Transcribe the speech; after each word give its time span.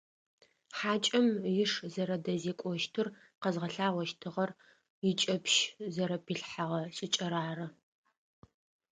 Хьакӏэм 0.77 1.27
иш 1.61 1.71
зэрэдэзекӏощтыр 1.93 3.07
къэзгъэлъагъощтыгъэр 3.41 4.51
икӏэпщ 5.09 5.55
зэрэпилъэгъэ 5.93 6.79
шӏыкӏэр 6.95 7.33
ары. 7.49 7.67